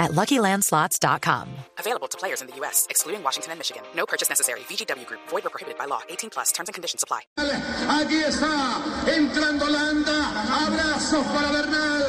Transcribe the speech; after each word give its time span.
at 0.00 0.12
LuckyLandSlots.com. 0.12 1.46
Available 1.78 2.08
to 2.08 2.18
players 2.18 2.40
in 2.40 2.48
the 2.48 2.56
U.S., 2.56 2.86
excluding 2.90 3.22
Washington 3.22 3.52
and 3.52 3.58
Michigan. 3.60 3.82
No 3.94 4.06
purchase 4.06 4.28
necessary. 4.28 4.60
VGW 4.60 5.06
Group. 5.06 5.20
Void 5.28 5.46
or 5.46 5.50
prohibited 5.50 5.78
by 5.78 5.84
law. 5.86 6.00
18 6.08 6.30
plus. 6.30 6.52
Terms 6.52 6.68
and 6.68 6.74
conditions 6.74 7.04
apply. 7.04 7.20
Aquí 7.36 8.16
está, 8.16 8.82
entrando 9.14 9.68
Landa. 9.68 10.18
Abrazos 10.66 11.26
para 11.26 11.52
Bernal. 11.52 12.02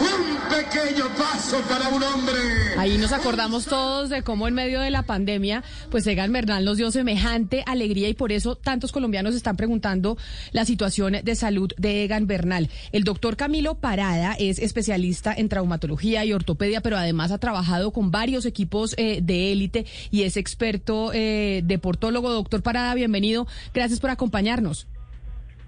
Un 0.00 0.32
pequeño 0.48 1.08
paso 1.16 1.60
para 1.68 1.88
un 1.88 2.02
hombre. 2.02 2.72
Ahí 2.78 2.98
nos 2.98 3.12
acordamos 3.12 3.66
todos 3.66 4.08
de 4.08 4.22
cómo 4.22 4.48
en 4.48 4.54
medio 4.54 4.80
de 4.80 4.90
la 4.90 5.02
pandemia, 5.02 5.62
pues 5.90 6.06
Egan 6.06 6.32
Bernal 6.32 6.64
nos 6.64 6.78
dio 6.78 6.90
semejante 6.90 7.62
alegría 7.66 8.08
y 8.08 8.14
por 8.14 8.32
eso 8.32 8.56
tantos 8.56 8.92
colombianos 8.92 9.34
están 9.34 9.56
preguntando 9.56 10.16
la 10.52 10.64
situación 10.64 11.16
de 11.22 11.34
salud 11.36 11.72
de 11.76 12.04
Egan 12.04 12.26
Bernal. 12.26 12.70
El 12.92 13.04
doctor 13.04 13.36
Camilo 13.36 13.74
Parada 13.76 14.34
es 14.38 14.58
especialista 14.58 15.34
en 15.34 15.48
traumatología 15.48 16.24
y 16.24 16.32
ortopedia, 16.32 16.80
pero 16.80 16.96
además 17.02 17.30
ha 17.30 17.38
trabajado 17.38 17.92
con 17.92 18.10
varios 18.10 18.46
equipos 18.46 18.94
eh, 18.96 19.20
de 19.22 19.52
élite 19.52 19.86
y 20.10 20.22
es 20.22 20.36
experto 20.36 21.12
eh, 21.12 21.62
deportólogo. 21.64 22.30
Doctor 22.32 22.62
Parada, 22.62 22.94
bienvenido. 22.94 23.46
Gracias 23.74 24.00
por 24.00 24.10
acompañarnos. 24.10 24.86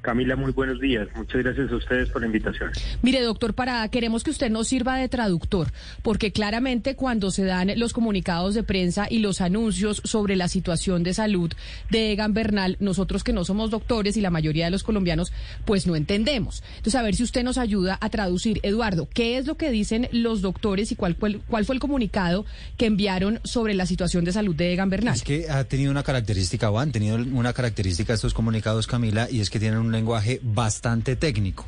Camila, 0.05 0.37
muy 0.37 0.53
buenos 0.53 0.81
días. 0.81 1.09
Muchas 1.17 1.43
gracias 1.43 1.73
a 1.73 1.77
ustedes 1.77 2.11
por 2.11 2.21
la 2.21 2.27
invitación. 2.27 2.71
Mire, 3.01 3.23
doctor 3.23 3.55
Parada, 3.55 3.89
queremos 3.89 4.23
que 4.23 4.31
usted 4.31 4.51
nos 4.51 4.69
sirva 4.69 4.99
de 4.99 5.09
traductor, 5.09 5.73
porque 6.03 6.31
claramente 6.31 6.95
cuando 6.95 7.31
se 7.31 7.45
dan 7.45 7.73
los 7.77 7.95
comunicados 7.95 8.55
de 8.55 8.63
prensa 8.63 9.07
y 9.09 9.21
los 9.21 9.41
anuncios 9.41 10.03
sobre 10.05 10.37
la 10.37 10.49
situación 10.49 11.05
de 11.05 11.15
salud 11.15 11.51
de 11.91 12.13
Egan 12.13 12.35
Bernal, 12.35 12.77
nosotros 12.81 13.25
que 13.25 13.33
no 13.33 13.47
somos 13.47 13.71
doctores 13.71 14.19
y 14.19 14.21
la 14.21 14.29
mayoría 14.29 14.67
de 14.67 14.73
los 14.73 14.83
colombianos, 14.83 15.33
pues 15.65 15.87
no 15.87 15.97
entendemos. 15.97 16.63
Entonces, 16.77 16.97
a 16.97 17.03
ver 17.03 17.15
si 17.15 17.23
usted 17.23 17.43
nos 17.43 17.57
ayuda 17.57 17.97
a 17.99 18.11
traducir. 18.11 18.61
Eduardo, 18.63 19.09
¿qué 19.13 19.39
es 19.39 19.47
lo 19.47 19.57
que 19.57 19.71
dicen 19.71 20.09
los 20.13 20.43
doctores 20.43 20.93
y 20.93 20.97
cuál 20.97 21.15
fue, 21.15 21.39
cuál 21.49 21.65
fue 21.65 21.77
el 21.77 21.81
comunicado 21.81 22.45
que 22.77 22.85
enviaron 22.85 23.41
sobre 23.43 23.73
la 23.73 23.87
situación 23.87 24.27
de 24.27 24.33
salud 24.33 24.55
de 24.55 24.75
Egan 24.75 24.91
Bernal? 24.91 25.15
Es 25.15 25.23
que 25.23 25.49
ha 25.49 25.65
tenido 25.65 25.91
una 25.91 26.03
característica, 26.03 26.71
o 26.71 26.79
han 26.79 26.93
tenido 26.93 27.17
una 27.17 27.55
característica 27.55 28.13
estos 28.13 28.35
comunicados, 28.35 28.87
Camila, 28.87 29.29
y 29.31 29.41
es 29.41 29.49
que 29.49 29.59
tienen 29.59 29.79
un 29.79 29.94
lenguaje 29.95 30.41
bastante 30.43 31.17
técnico, 31.17 31.67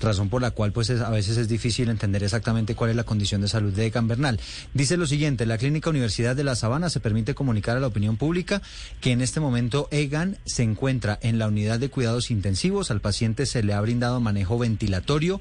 razón 0.00 0.28
por 0.28 0.42
la 0.42 0.50
cual 0.50 0.72
pues 0.72 0.90
a 0.90 1.10
veces 1.10 1.36
es 1.36 1.48
difícil 1.48 1.88
entender 1.88 2.22
exactamente 2.22 2.74
cuál 2.74 2.90
es 2.90 2.96
la 2.96 3.04
condición 3.04 3.40
de 3.40 3.48
salud 3.48 3.72
de 3.72 3.86
Egan 3.86 4.08
Bernal. 4.08 4.38
Dice 4.74 4.96
lo 4.96 5.06
siguiente, 5.06 5.46
la 5.46 5.58
Clínica 5.58 5.90
Universidad 5.90 6.36
de 6.36 6.44
La 6.44 6.54
Sabana 6.54 6.90
se 6.90 7.00
permite 7.00 7.34
comunicar 7.34 7.76
a 7.76 7.80
la 7.80 7.86
opinión 7.86 8.16
pública 8.16 8.60
que 9.00 9.12
en 9.12 9.22
este 9.22 9.40
momento 9.40 9.88
Egan 9.90 10.38
se 10.44 10.62
encuentra 10.62 11.18
en 11.22 11.38
la 11.38 11.48
unidad 11.48 11.78
de 11.78 11.88
cuidados 11.88 12.30
intensivos, 12.30 12.90
al 12.90 13.00
paciente 13.00 13.46
se 13.46 13.62
le 13.62 13.72
ha 13.72 13.80
brindado 13.80 14.20
manejo 14.20 14.58
ventilatorio, 14.58 15.40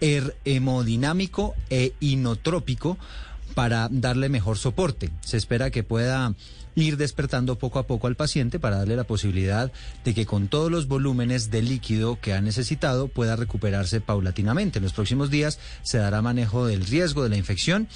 hemodinámico 0.00 1.54
e 1.70 1.94
inotrópico 2.00 2.98
para 3.56 3.88
darle 3.90 4.28
mejor 4.28 4.58
soporte. 4.58 5.10
Se 5.22 5.38
espera 5.38 5.70
que 5.70 5.82
pueda 5.82 6.34
ir 6.74 6.98
despertando 6.98 7.58
poco 7.58 7.78
a 7.78 7.86
poco 7.86 8.06
al 8.06 8.14
paciente 8.14 8.60
para 8.60 8.76
darle 8.76 8.96
la 8.96 9.04
posibilidad 9.04 9.72
de 10.04 10.12
que 10.12 10.26
con 10.26 10.48
todos 10.48 10.70
los 10.70 10.88
volúmenes 10.88 11.50
de 11.50 11.62
líquido 11.62 12.20
que 12.20 12.34
ha 12.34 12.42
necesitado 12.42 13.08
pueda 13.08 13.34
recuperarse 13.34 14.02
paulatinamente. 14.02 14.78
En 14.78 14.82
los 14.82 14.92
próximos 14.92 15.30
días 15.30 15.58
se 15.82 15.96
dará 15.96 16.20
manejo 16.20 16.66
del 16.66 16.84
riesgo 16.84 17.22
de 17.22 17.30
la 17.30 17.38
infección 17.38 17.88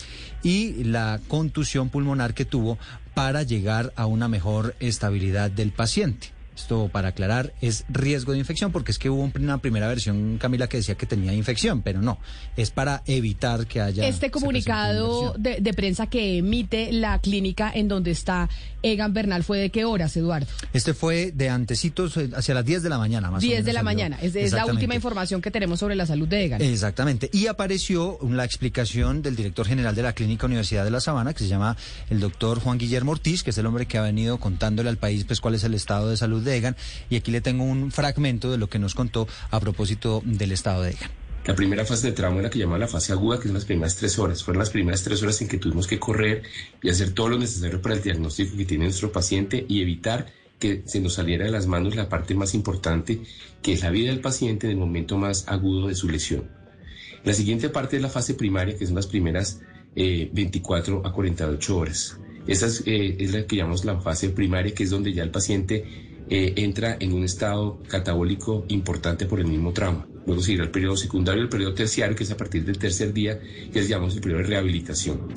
y 0.43 0.83
la 0.85 1.21
contusión 1.29 1.91
pulmonar 1.91 2.33
que 2.33 2.47
tuvo 2.47 2.79
para 3.13 3.43
llegar 3.43 3.93
a 3.97 4.07
una 4.07 4.29
mejor 4.29 4.75
estabilidad 4.81 5.51
del 5.51 5.73
paciente. 5.73 6.40
Esto, 6.61 6.89
para 6.93 7.09
aclarar, 7.09 7.53
es 7.61 7.85
riesgo 7.89 8.33
de 8.33 8.39
infección, 8.39 8.71
porque 8.71 8.93
es 8.93 8.99
que 8.99 9.09
hubo 9.09 9.31
una 9.35 9.59
primera 9.59 9.89
versión, 9.89 10.37
Camila, 10.39 10.69
que 10.69 10.77
decía 10.77 10.95
que 10.95 11.07
tenía 11.07 11.33
infección, 11.33 11.83
pero 11.83 12.03
no, 12.03 12.19
es 12.57 12.71
para 12.71 13.03
evitar 13.07 13.67
que 13.67 13.81
haya... 13.81 14.07
Este 14.07 14.31
comunicado 14.31 15.35
de, 15.39 15.61
de, 15.61 15.73
prensa 15.73 16.09
que 16.09 16.39
emite 16.39 16.93
la 16.93 17.19
clínica 17.19 17.71
en 17.75 17.89
donde 17.89 18.11
está 18.11 18.49
Egan 18.83 19.13
Bernal, 19.15 19.43
¿fue 19.43 19.59
de 19.59 19.71
qué 19.71 19.85
horas, 19.85 20.17
Eduardo? 20.17 20.47
Este 20.73 20.95
fue 20.95 21.33
de 21.33 21.49
antecitos, 21.49 22.17
eh, 22.17 22.31
hacia 22.35 22.55
las 22.55 22.65
10 22.65 22.83
de 22.83 22.89
la 22.89 22.99
mañana, 22.99 23.31
más 23.31 23.41
10 23.41 23.51
o 23.51 23.55
menos. 23.55 23.67
de 23.67 23.73
la 23.73 23.81
salió. 23.81 23.85
mañana, 23.85 24.19
es, 24.21 24.37
es 24.37 24.53
la 24.53 24.67
última 24.67 24.95
información 24.95 25.41
que 25.41 25.51
tenemos 25.51 25.81
sobre 25.81 25.97
la 25.97 26.07
salud 26.07 26.29
de 26.29 26.45
Egan. 26.45 26.63
Exactamente, 26.63 27.31
y 27.33 27.47
apareció 27.47 28.19
la 28.23 28.45
explicación 28.45 29.23
del 29.23 29.35
director 29.35 29.67
general 29.67 29.95
de 29.95 30.03
la 30.03 30.13
Clínica 30.13 30.47
Universidad 30.47 30.85
de 30.85 30.91
La 30.91 31.01
Sabana, 31.01 31.33
que 31.33 31.41
se 31.41 31.49
llama 31.49 31.77
el 32.11 32.21
doctor 32.21 32.61
Juan 32.61 32.77
Guillermo 32.79 33.13
Ortiz, 33.13 33.43
que 33.43 33.51
es 33.51 33.59
el 33.59 33.67
hombre 33.67 33.87
que 33.87 33.97
ha 33.97 34.03
venido 34.03 34.39
contándole 34.39 34.91
al 34.91 34.99
país 34.99 35.25
pues 35.25 35.41
cuál 35.41 35.55
es 35.55 35.65
el 35.65 35.75
estado 35.75 36.11
de 36.11 36.17
salud 36.17 36.43
de 36.43 36.50
Egan, 36.57 36.77
y 37.09 37.17
aquí 37.17 37.31
le 37.31 37.41
tengo 37.41 37.65
un 37.65 37.91
fragmento 37.91 38.51
de 38.51 38.59
lo 38.59 38.69
que 38.69 38.79
nos 38.79 38.95
contó 38.95 39.29
a 39.51 39.61
propósito 39.61 40.23
del 40.25 40.53
estado 40.53 40.83
de 40.83 40.91
Egan. 40.91 41.11
La 41.47 41.55
primera 41.55 41.87
fase 41.87 42.09
de 42.09 42.13
trauma 42.13 42.39
es 42.39 42.43
la 42.45 42.51
que 42.51 42.59
llama 42.59 42.79
la 42.79 42.87
fase 42.87 43.13
aguda, 43.13 43.39
que 43.39 43.45
son 43.45 43.55
las 43.55 43.65
primeras 43.65 43.97
tres 43.97 44.19
horas. 44.19 44.45
Fueron 44.45 44.59
las 44.59 44.71
primeras 44.71 45.03
tres 45.03 45.23
horas 45.23 45.41
en 45.41 45.49
que 45.49 45.57
tuvimos 45.57 45.87
que 45.87 45.99
correr 45.99 46.43
y 46.83 46.91
hacer 46.91 47.13
todo 47.13 47.31
lo 47.31 47.39
necesario 47.39 47.81
para 47.81 47.95
el 47.95 48.03
diagnóstico 48.03 48.57
que 48.57 48.67
tiene 48.67 48.85
nuestro 48.85 49.11
paciente 49.11 49.65
y 49.67 49.81
evitar 49.81 50.27
que 50.59 50.83
se 50.85 51.01
nos 51.01 51.15
saliera 51.15 51.47
de 51.47 51.51
las 51.51 51.67
manos 51.67 51.97
la 51.97 52.11
parte 52.11 52.35
más 52.35 52.55
importante, 52.55 53.23
que 53.63 53.73
es 53.73 53.83
la 53.83 53.91
vida 53.91 54.11
del 54.11 54.21
paciente 54.21 54.67
en 54.67 54.73
el 54.73 54.79
momento 54.79 55.17
más 55.17 55.49
agudo 55.49 55.89
de 55.89 55.95
su 55.95 56.09
lesión. 56.09 56.51
La 57.25 57.33
siguiente 57.33 57.71
parte 57.71 57.97
es 57.97 58.03
la 58.03 58.11
fase 58.11 58.35
primaria, 58.35 58.77
que 58.77 58.87
son 58.87 58.95
las 58.95 59.07
primeras 59.07 59.61
eh, 59.97 60.31
24 60.33 61.07
a 61.07 61.13
48 61.13 61.77
horas. 61.77 62.19
Esa 62.47 62.67
es, 62.67 62.83
eh, 62.87 63.17
es 63.19 63.33
la 63.33 63.47
que 63.47 63.57
llamamos 63.57 63.85
la 63.85 63.99
fase 64.01 64.29
primaria, 64.29 64.75
que 64.75 64.85
es 64.85 64.91
donde 64.91 65.13
ya 65.15 65.23
el 65.23 65.31
paciente 65.31 66.10
eh, 66.31 66.55
entra 66.57 66.97
en 67.01 67.13
un 67.13 67.25
estado 67.25 67.81
catabólico 67.89 68.65
importante 68.69 69.27
por 69.27 69.41
el 69.41 69.47
mismo 69.47 69.73
trauma. 69.73 70.07
Luego 70.27 70.43
seguirá 70.43 70.63
el 70.63 70.71
periodo 70.71 70.97
secundario 70.97 71.43
y 71.43 71.45
el 71.45 71.49
periodo 71.49 71.75
terciario, 71.75 72.15
que 72.15 72.23
es 72.23 72.31
a 72.31 72.37
partir 72.37 72.65
del 72.65 72.79
tercer 72.79 73.13
día, 73.13 73.41
que 73.73 73.81
es, 73.81 73.89
llamamos 73.89 74.15
el 74.15 74.21
periodo 74.21 74.43
de 74.43 74.49
rehabilitación. 74.49 75.29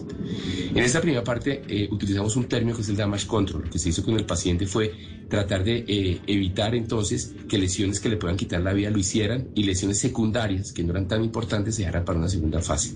En 0.70 0.84
esta 0.84 1.02
primera 1.02 1.24
parte 1.24 1.64
eh, 1.68 1.88
utilizamos 1.92 2.36
un 2.36 2.46
término 2.46 2.76
que 2.76 2.84
es 2.84 2.90
el 2.90 2.96
damage 2.96 3.26
control. 3.26 3.64
Lo 3.64 3.72
que 3.72 3.80
se 3.80 3.90
hizo 3.90 4.04
con 4.04 4.16
el 4.16 4.26
paciente 4.26 4.68
fue 4.68 4.94
tratar 5.30 5.64
de 5.64 5.84
eh, 5.88 6.22
evitar 6.28 6.76
entonces 6.76 7.34
que 7.50 7.58
lesiones 7.58 8.00
que 8.00 8.10
le 8.10 8.18
puedan 8.18 8.38
quitar 8.38 8.62
la 8.62 8.74
vida 8.74 8.92
lo 8.92 9.00
hicieran 9.00 9.50
y 9.56 9.64
lesiones 9.64 9.98
secundarias 9.98 10.74
que 10.74 10.84
no 10.84 10.92
eran 10.92 11.08
tan 11.08 11.24
importantes 11.24 11.76
se 11.76 11.82
dejaran 11.82 12.06
para 12.06 12.20
una 12.20 12.30
segunda 12.30 12.62
fase. 12.62 12.96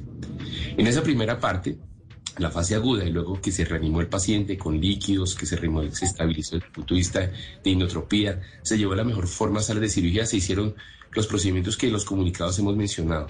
En 0.78 0.86
esa 0.86 1.02
primera 1.02 1.40
parte, 1.40 1.80
la 2.38 2.52
fase 2.52 2.76
aguda 2.76 3.04
y 3.04 3.12
luego 3.12 3.42
que 3.42 3.52
se 3.52 3.66
reanimó 3.66 4.02
el 4.02 4.08
paciente 4.08 4.58
con 4.58 4.80
líquidos, 4.80 5.36
que 5.36 5.46
se, 5.46 5.56
reanimó, 5.56 5.84
se 5.92 6.06
estabilizó 6.06 6.56
el 6.56 6.64
punto 6.64 6.94
de 6.94 7.00
vista 7.00 7.32
de 7.64 7.70
inotropía, 7.70 8.42
se 8.62 8.78
llevó 8.78 8.96
la 8.96 9.04
mejor 9.04 9.28
forma 9.28 9.60
a 9.60 9.64
sala 9.64 9.80
de 9.80 9.90
cirugía, 9.90 10.26
se 10.26 10.38
hicieron 10.38 10.76
los 11.14 11.28
procedimientos 11.28 11.78
que 11.78 11.90
los 11.90 12.06
comunicados 12.06 12.58
hemos 12.60 12.76
mencionado. 12.76 13.30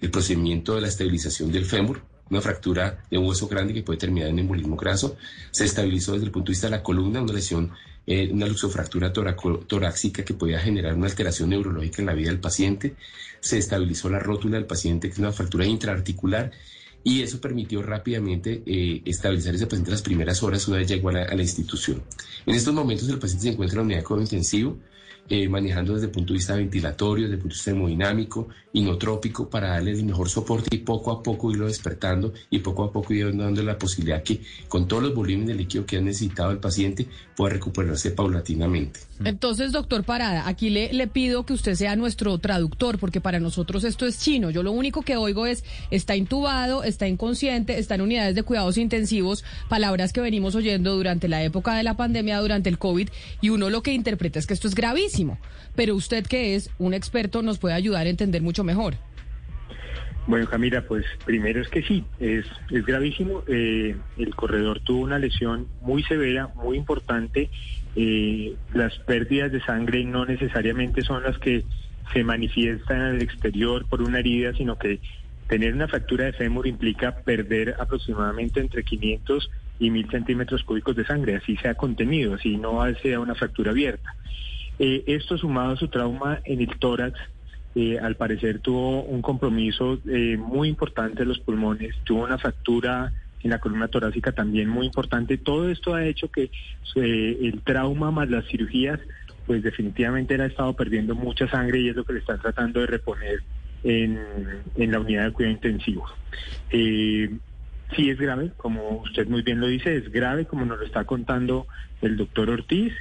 El 0.00 0.10
procedimiento 0.10 0.74
de 0.74 0.82
la 0.82 0.88
estabilización 0.88 1.50
del 1.52 1.64
fémur, 1.64 2.02
una 2.30 2.40
fractura 2.40 3.04
de 3.10 3.18
un 3.18 3.26
hueso 3.26 3.46
grande 3.46 3.74
que 3.74 3.82
puede 3.82 3.98
terminar 3.98 4.28
en 4.28 4.38
embolismo 4.38 4.76
graso, 4.76 5.16
se 5.50 5.64
estabilizó 5.64 6.12
desde 6.12 6.26
el 6.26 6.32
punto 6.32 6.46
de 6.46 6.52
vista 6.52 6.66
de 6.66 6.72
la 6.72 6.82
columna, 6.82 7.22
una 7.22 7.32
lesión, 7.32 7.72
eh, 8.06 8.30
una 8.32 8.46
luxofractura 8.46 9.12
torácica 9.12 10.24
que 10.24 10.34
podía 10.34 10.60
generar 10.60 10.94
una 10.94 11.06
alteración 11.06 11.50
neurológica 11.50 12.02
en 12.02 12.06
la 12.06 12.14
vida 12.14 12.30
del 12.30 12.40
paciente, 12.40 12.94
se 13.40 13.58
estabilizó 13.58 14.08
la 14.08 14.18
rótula 14.18 14.56
del 14.56 14.66
paciente, 14.66 15.08
que 15.08 15.14
es 15.14 15.18
una 15.18 15.32
fractura 15.32 15.66
intraarticular, 15.66 16.50
y 17.06 17.22
eso 17.22 17.40
permitió 17.40 17.84
rápidamente 17.84 18.64
eh, 18.66 19.00
estabilizar 19.04 19.54
ese 19.54 19.68
paciente 19.68 19.92
las 19.92 20.02
primeras 20.02 20.42
horas 20.42 20.66
una 20.66 20.78
vez 20.78 20.88
llegó 20.88 21.10
a 21.10 21.12
la, 21.12 21.40
institución. 21.40 22.02
En 22.44 22.56
estos 22.56 22.74
momentos 22.74 23.08
el 23.08 23.20
paciente 23.20 23.44
se 23.44 23.50
encuentra 23.50 23.74
en 23.74 23.78
la 23.78 23.84
unidad 23.84 23.98
de 24.00 24.04
cuidado 24.04 24.22
intensivo, 24.22 24.76
eh, 25.28 25.48
manejando 25.48 25.94
desde 25.94 26.06
el 26.06 26.12
punto 26.12 26.32
de 26.32 26.38
vista 26.38 26.54
ventilatorio, 26.54 27.24
desde 27.24 27.34
el 27.34 27.40
punto 27.40 27.54
de 27.54 27.58
vista 27.58 27.70
hemodinámico, 27.72 28.48
inotrópico, 28.72 29.48
para 29.48 29.70
darle 29.70 29.92
el 29.92 30.04
mejor 30.04 30.28
soporte 30.28 30.76
y 30.76 30.78
poco 30.78 31.10
a 31.10 31.22
poco 31.22 31.50
irlo 31.50 31.66
despertando 31.66 32.32
y 32.50 32.60
poco 32.60 32.84
a 32.84 32.92
poco 32.92 33.12
ir 33.12 33.36
dando 33.36 33.62
la 33.62 33.76
posibilidad 33.76 34.22
que 34.22 34.40
con 34.68 34.86
todos 34.86 35.02
los 35.02 35.14
volúmenes 35.14 35.48
de 35.48 35.54
líquido 35.54 35.86
que 35.86 35.96
ha 35.96 36.00
necesitado 36.00 36.50
el 36.50 36.58
paciente 36.58 37.06
pueda 37.34 37.54
recuperarse 37.54 38.10
paulatinamente. 38.10 39.00
Entonces, 39.24 39.72
doctor 39.72 40.04
Parada, 40.04 40.46
aquí 40.46 40.70
le, 40.70 40.92
le 40.92 41.06
pido 41.06 41.44
que 41.44 41.54
usted 41.54 41.74
sea 41.74 41.96
nuestro 41.96 42.38
traductor, 42.38 42.98
porque 42.98 43.20
para 43.20 43.40
nosotros 43.40 43.82
esto 43.84 44.06
es 44.06 44.20
chino. 44.20 44.50
Yo 44.50 44.62
lo 44.62 44.72
único 44.72 45.02
que 45.02 45.16
oigo 45.16 45.46
es, 45.46 45.64
está 45.90 46.14
intubado, 46.14 46.84
está 46.84 47.08
inconsciente, 47.08 47.78
está 47.78 47.94
en 47.94 48.02
unidades 48.02 48.34
de 48.34 48.42
cuidados 48.42 48.76
intensivos, 48.78 49.42
palabras 49.68 50.12
que 50.12 50.20
venimos 50.20 50.54
oyendo 50.54 50.94
durante 50.94 51.28
la 51.28 51.42
época 51.42 51.74
de 51.74 51.82
la 51.82 51.96
pandemia, 51.96 52.38
durante 52.40 52.68
el 52.68 52.78
COVID, 52.78 53.08
y 53.40 53.48
uno 53.48 53.70
lo 53.70 53.82
que 53.82 53.92
interpreta 53.92 54.38
es 54.38 54.46
que 54.46 54.54
esto 54.54 54.68
es 54.68 54.74
gravísimo. 54.74 55.15
Pero 55.74 55.94
usted 55.94 56.26
que 56.26 56.54
es 56.54 56.70
un 56.78 56.94
experto 56.94 57.42
nos 57.42 57.58
puede 57.58 57.74
ayudar 57.74 58.06
a 58.06 58.10
entender 58.10 58.42
mucho 58.42 58.64
mejor. 58.64 58.94
Bueno, 60.26 60.48
Camila, 60.48 60.82
pues 60.82 61.04
primero 61.24 61.60
es 61.60 61.68
que 61.68 61.82
sí, 61.82 62.04
es, 62.18 62.46
gravísimo. 62.68 63.44
Eh, 63.46 63.94
el 64.18 64.34
corredor 64.34 64.80
tuvo 64.80 65.02
una 65.02 65.20
lesión 65.20 65.68
muy 65.82 66.02
severa, 66.02 66.48
muy 66.56 66.76
importante. 66.76 67.48
Eh, 67.94 68.56
las 68.74 68.98
pérdidas 69.00 69.52
de 69.52 69.60
sangre 69.60 70.04
no 70.04 70.26
necesariamente 70.26 71.02
son 71.02 71.22
las 71.22 71.38
que 71.38 71.64
se 72.12 72.24
manifiestan 72.24 73.02
en 73.02 73.14
el 73.16 73.22
exterior 73.22 73.86
por 73.88 74.02
una 74.02 74.18
herida, 74.18 74.52
sino 74.54 74.76
que 74.76 74.98
tener 75.48 75.74
una 75.74 75.86
fractura 75.86 76.24
de 76.24 76.32
fémur 76.32 76.66
implica 76.66 77.16
perder 77.18 77.76
aproximadamente 77.78 78.58
entre 78.60 78.82
500 78.82 79.48
y 79.78 79.90
1000 79.90 80.10
centímetros 80.10 80.64
cúbicos 80.64 80.96
de 80.96 81.04
sangre, 81.04 81.36
así 81.36 81.56
sea 81.56 81.74
contenido, 81.74 82.34
así 82.34 82.56
no 82.56 82.82
sea 83.02 83.20
una 83.20 83.34
fractura 83.34 83.70
abierta. 83.70 84.14
Eh, 84.78 85.04
esto 85.06 85.38
sumado 85.38 85.72
a 85.72 85.76
su 85.76 85.88
trauma 85.88 86.40
en 86.44 86.60
el 86.60 86.78
tórax, 86.78 87.18
eh, 87.74 87.98
al 87.98 88.16
parecer 88.16 88.60
tuvo 88.60 89.02
un 89.02 89.22
compromiso 89.22 89.98
eh, 90.08 90.36
muy 90.36 90.68
importante 90.68 91.20
de 91.20 91.26
los 91.26 91.38
pulmones, 91.38 91.94
tuvo 92.04 92.24
una 92.24 92.38
fractura 92.38 93.12
en 93.42 93.50
la 93.50 93.58
columna 93.58 93.88
torácica 93.88 94.32
también 94.32 94.68
muy 94.68 94.86
importante. 94.86 95.38
Todo 95.38 95.70
esto 95.70 95.94
ha 95.94 96.04
hecho 96.04 96.30
que 96.30 96.50
el 96.94 97.60
trauma 97.62 98.10
más 98.10 98.28
las 98.30 98.46
cirugías, 98.46 98.98
pues 99.46 99.62
definitivamente 99.62 100.34
él 100.34 100.40
ha 100.40 100.46
estado 100.46 100.74
perdiendo 100.74 101.14
mucha 101.14 101.48
sangre 101.48 101.80
y 101.80 101.88
es 101.88 101.96
lo 101.96 102.04
que 102.04 102.14
le 102.14 102.20
están 102.20 102.40
tratando 102.40 102.80
de 102.80 102.86
reponer 102.86 103.40
en, 103.84 104.18
en 104.76 104.90
la 104.90 104.98
unidad 104.98 105.26
de 105.26 105.32
cuidado 105.32 105.54
intensivo. 105.54 106.06
Sí 106.70 108.10
es 108.10 108.18
grave, 108.18 108.50
como 108.56 109.02
usted 109.02 109.28
muy 109.28 109.42
bien 109.42 109.60
lo 109.60 109.68
dice, 109.68 109.96
es 109.96 110.10
grave, 110.10 110.46
como 110.46 110.64
nos 110.64 110.80
lo 110.80 110.84
está 110.84 111.04
contando 111.04 111.66
el 112.02 112.16
doctor 112.16 112.50
Ortiz, 112.50 112.92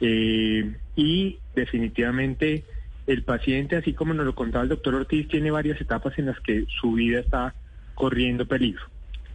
eh, 0.00 0.74
y 0.94 1.38
definitivamente 1.54 2.64
el 3.06 3.22
paciente, 3.22 3.76
así 3.76 3.92
como 3.92 4.14
nos 4.14 4.26
lo 4.26 4.34
contaba 4.34 4.64
el 4.64 4.70
doctor 4.70 4.94
Ortiz, 4.94 5.28
tiene 5.28 5.50
varias 5.50 5.80
etapas 5.80 6.18
en 6.18 6.26
las 6.26 6.40
que 6.40 6.64
su 6.80 6.92
vida 6.92 7.20
está 7.20 7.54
corriendo 7.94 8.46
peligro. 8.46 8.82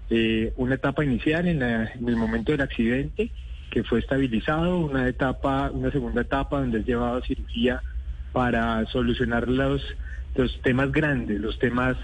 Eh, 0.10 0.52
una 0.58 0.76
etapa 0.76 1.04
inicial 1.06 1.48
en, 1.48 1.60
la- 1.60 1.92
en 1.94 2.08
el 2.08 2.16
momento 2.18 2.52
del 2.52 2.62
accidente, 2.62 3.32
que 3.70 3.84
fue 3.84 4.00
estabilizado, 4.00 4.78
una 4.80 5.08
etapa, 5.08 5.72
una 5.72 5.90
segunda 5.92 6.22
etapa 6.22 6.60
donde 6.60 6.80
es 6.80 6.86
llevado 6.86 7.18
a 7.18 7.26
cirugía 7.26 7.82
para 8.34 8.86
solucionar 8.88 9.48
los, 9.48 9.82
los 10.36 10.62
temas 10.62 10.92
grandes, 10.92 11.40
los 11.40 11.58
temas 11.60 11.96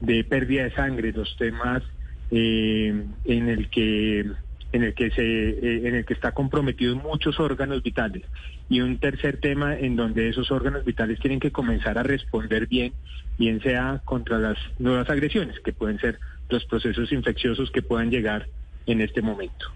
de 0.00 0.24
pérdida 0.24 0.64
de 0.64 0.72
sangre, 0.72 1.12
los 1.12 1.36
temas 1.36 1.82
eh, 2.30 3.04
en 3.26 3.48
el 3.50 3.68
que 3.68 4.24
en 4.72 4.84
el 4.84 4.94
que 4.94 5.10
se 5.10 5.22
eh, 5.22 5.88
en 5.88 5.94
el 5.94 6.04
que 6.04 6.14
está 6.14 6.32
comprometidos 6.32 7.02
muchos 7.02 7.40
órganos 7.40 7.82
vitales 7.82 8.22
y 8.68 8.80
un 8.80 8.98
tercer 8.98 9.38
tema 9.38 9.76
en 9.76 9.96
donde 9.96 10.28
esos 10.28 10.50
órganos 10.50 10.84
vitales 10.84 11.18
tienen 11.20 11.40
que 11.40 11.50
comenzar 11.50 11.98
a 11.98 12.02
responder 12.02 12.66
bien 12.66 12.92
bien 13.38 13.60
sea 13.62 14.00
contra 14.04 14.38
las 14.38 14.58
nuevas 14.78 15.08
agresiones 15.10 15.58
que 15.60 15.72
pueden 15.72 15.98
ser 15.98 16.18
los 16.48 16.64
procesos 16.64 17.12
infecciosos 17.12 17.70
que 17.70 17.82
puedan 17.82 18.10
llegar 18.10 18.46
en 18.86 19.00
este 19.00 19.22
momento. 19.22 19.66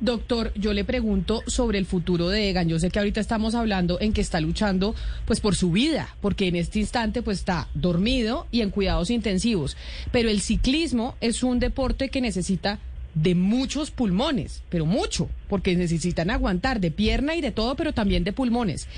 Doctor, 0.00 0.52
yo 0.54 0.72
le 0.72 0.84
pregunto 0.84 1.42
sobre 1.46 1.78
el 1.78 1.86
futuro 1.86 2.28
de 2.28 2.48
Egan. 2.48 2.68
Yo 2.68 2.78
sé 2.78 2.90
que 2.90 3.00
ahorita 3.00 3.20
estamos 3.20 3.54
hablando 3.54 4.00
en 4.00 4.12
que 4.12 4.20
está 4.20 4.40
luchando 4.40 4.94
pues 5.24 5.40
por 5.40 5.56
su 5.56 5.72
vida, 5.72 6.14
porque 6.20 6.46
en 6.46 6.56
este 6.56 6.78
instante 6.78 7.22
pues 7.22 7.38
está 7.38 7.68
dormido 7.74 8.46
y 8.52 8.60
en 8.60 8.70
cuidados 8.70 9.10
intensivos. 9.10 9.76
Pero 10.12 10.30
el 10.30 10.40
ciclismo 10.40 11.16
es 11.20 11.42
un 11.42 11.58
deporte 11.58 12.10
que 12.10 12.20
necesita 12.20 12.78
de 13.22 13.34
muchos 13.34 13.90
pulmones, 13.90 14.62
pero 14.68 14.86
mucho, 14.86 15.28
porque 15.48 15.74
necesitan 15.74 16.30
aguantar 16.30 16.80
de 16.80 16.90
pierna 16.90 17.34
y 17.34 17.40
de 17.40 17.50
todo, 17.50 17.74
pero 17.74 17.92
también 17.92 18.24
de 18.24 18.32
pulmones. 18.32 18.88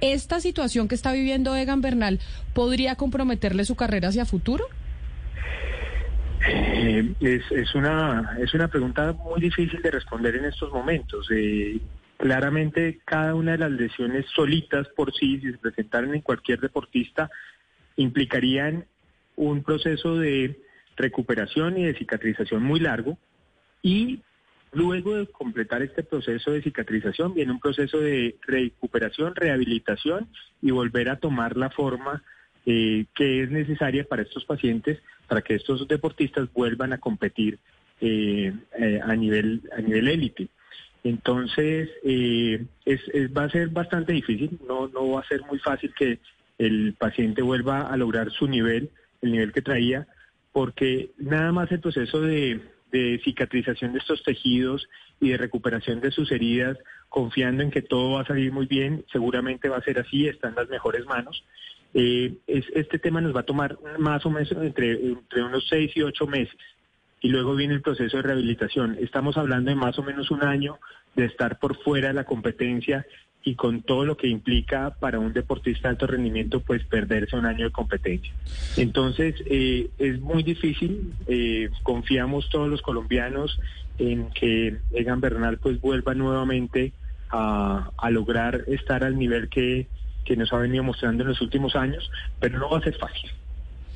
¿Esta 0.00 0.40
situación 0.40 0.88
que 0.88 0.94
está 0.94 1.12
viviendo 1.12 1.54
Egan 1.56 1.80
Bernal 1.80 2.20
podría 2.54 2.96
comprometerle 2.96 3.64
su 3.64 3.76
carrera 3.76 4.08
hacia 4.08 4.24
futuro? 4.24 4.64
Eh, 6.48 7.12
es, 7.20 7.74
una, 7.74 8.36
es 8.40 8.54
una 8.54 8.68
pregunta 8.68 9.12
muy 9.12 9.40
difícil 9.40 9.82
de 9.82 9.90
responder 9.90 10.36
en 10.36 10.46
estos 10.46 10.72
momentos. 10.72 11.28
Eh, 11.30 11.78
claramente 12.16 13.00
cada 13.04 13.34
una 13.34 13.52
de 13.52 13.58
las 13.58 13.70
lesiones 13.72 14.26
solitas 14.34 14.88
por 14.96 15.12
sí, 15.12 15.40
si 15.40 15.52
se 15.52 15.58
presentaran 15.58 16.14
en 16.14 16.22
cualquier 16.22 16.60
deportista, 16.60 17.30
implicarían 17.96 18.86
un 19.36 19.62
proceso 19.62 20.16
de 20.16 20.58
recuperación 20.96 21.76
y 21.78 21.84
de 21.84 21.94
cicatrización 21.94 22.62
muy 22.62 22.80
largo 22.80 23.18
y 23.86 24.20
luego 24.72 25.14
de 25.16 25.26
completar 25.28 25.80
este 25.82 26.02
proceso 26.02 26.50
de 26.50 26.60
cicatrización 26.60 27.34
viene 27.34 27.52
un 27.52 27.60
proceso 27.60 28.00
de 28.00 28.34
recuperación, 28.46 29.34
rehabilitación 29.36 30.28
y 30.60 30.72
volver 30.72 31.08
a 31.08 31.16
tomar 31.20 31.56
la 31.56 31.70
forma 31.70 32.22
eh, 32.66 33.06
que 33.14 33.44
es 33.44 33.50
necesaria 33.50 34.02
para 34.04 34.22
estos 34.22 34.44
pacientes, 34.44 34.98
para 35.28 35.40
que 35.40 35.54
estos 35.54 35.86
deportistas 35.86 36.52
vuelvan 36.52 36.92
a 36.92 36.98
competir 36.98 37.58
eh, 38.00 38.52
eh, 38.78 39.00
a 39.02 39.14
nivel 39.14 39.62
a 39.76 39.80
nivel 39.80 40.08
élite. 40.08 40.48
Entonces, 41.04 41.88
es, 42.02 42.60
es- 42.84 43.30
va 43.36 43.44
a 43.44 43.50
ser 43.50 43.68
bastante 43.68 44.12
difícil, 44.12 44.58
no, 44.66 44.88
no 44.88 45.10
va 45.10 45.20
a 45.20 45.28
ser 45.28 45.42
muy 45.42 45.60
fácil 45.60 45.94
que 45.96 46.18
el 46.58 46.94
paciente 46.98 47.40
vuelva 47.42 47.82
a 47.82 47.96
lograr 47.96 48.32
su 48.32 48.48
nivel, 48.48 48.90
el 49.22 49.30
nivel 49.30 49.52
que 49.52 49.62
traía, 49.62 50.08
porque 50.52 51.10
nada 51.18 51.52
más 51.52 51.70
el 51.70 51.78
proceso 51.78 52.20
de, 52.20 52.60
de 52.96 53.20
cicatrización 53.24 53.92
de 53.92 53.98
estos 53.98 54.22
tejidos 54.22 54.88
y 55.20 55.30
de 55.30 55.36
recuperación 55.36 56.00
de 56.00 56.10
sus 56.10 56.30
heridas, 56.32 56.78
confiando 57.08 57.62
en 57.62 57.70
que 57.70 57.82
todo 57.82 58.12
va 58.12 58.22
a 58.22 58.26
salir 58.26 58.52
muy 58.52 58.66
bien, 58.66 59.04
seguramente 59.12 59.68
va 59.68 59.78
a 59.78 59.82
ser 59.82 59.98
así, 59.98 60.26
está 60.26 60.48
en 60.48 60.54
las 60.54 60.68
mejores 60.68 61.04
manos. 61.06 61.44
Eh, 61.94 62.34
es, 62.46 62.64
este 62.74 62.98
tema 62.98 63.20
nos 63.20 63.34
va 63.34 63.40
a 63.40 63.46
tomar 63.46 63.78
más 63.98 64.24
o 64.26 64.30
menos 64.30 64.50
entre, 64.52 64.92
entre 64.92 65.42
unos 65.42 65.66
seis 65.68 65.92
y 65.94 66.02
ocho 66.02 66.26
meses 66.26 66.56
y 67.20 67.28
luego 67.28 67.54
viene 67.54 67.74
el 67.74 67.82
proceso 67.82 68.18
de 68.18 68.22
rehabilitación. 68.22 68.96
Estamos 69.00 69.36
hablando 69.36 69.70
de 69.70 69.76
más 69.76 69.98
o 69.98 70.02
menos 70.02 70.30
un 70.30 70.44
año 70.44 70.78
de 71.16 71.24
estar 71.24 71.58
por 71.58 71.76
fuera 71.82 72.08
de 72.08 72.14
la 72.14 72.24
competencia 72.24 73.06
y 73.42 73.54
con 73.54 73.82
todo 73.82 74.04
lo 74.04 74.16
que 74.16 74.26
implica 74.26 74.96
para 74.98 75.18
un 75.20 75.32
deportista 75.32 75.88
de 75.88 75.92
alto 75.92 76.06
rendimiento, 76.08 76.60
pues 76.60 76.84
perderse 76.84 77.36
un 77.36 77.46
año 77.46 77.64
de 77.66 77.70
competencia. 77.70 78.32
Entonces, 78.76 79.36
eh, 79.46 79.88
es 79.98 80.20
muy 80.20 80.42
difícil. 80.42 81.12
eh, 81.28 81.70
confiamos 81.82 82.48
todos 82.50 82.68
los 82.68 82.82
colombianos 82.82 83.58
en 83.98 84.30
que 84.30 84.76
Egan 84.92 85.20
Bernal 85.20 85.58
pues 85.58 85.80
vuelva 85.80 86.14
nuevamente 86.14 86.92
a, 87.30 87.90
a 87.96 88.10
lograr 88.10 88.64
estar 88.66 89.04
al 89.04 89.16
nivel 89.16 89.48
que, 89.48 89.86
que 90.24 90.36
nos 90.36 90.52
ha 90.52 90.58
venido 90.58 90.82
mostrando 90.82 91.22
en 91.22 91.28
los 91.30 91.40
últimos 91.40 91.76
años, 91.76 92.10
pero 92.40 92.58
no 92.58 92.68
va 92.68 92.78
a 92.78 92.82
ser 92.82 92.96
fácil. 92.96 93.30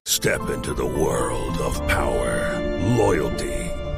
Step 0.06 0.40
into 0.54 0.74
the 0.74 0.82
world 0.82 1.60
of 1.60 1.78
power, 1.86 2.58
loyalty, 2.96 3.69